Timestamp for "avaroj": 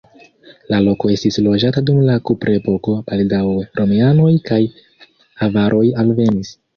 5.49-5.83